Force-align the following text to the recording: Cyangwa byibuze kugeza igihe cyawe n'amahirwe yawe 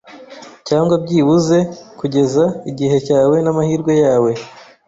Cyangwa 0.67 0.95
byibuze 1.03 1.57
kugeza 1.99 2.43
igihe 2.69 2.97
cyawe 3.07 3.35
n'amahirwe 3.41 3.93
yawe 4.03 4.31